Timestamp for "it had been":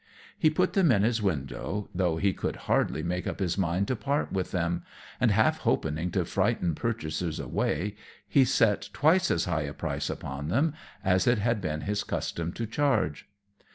11.27-11.81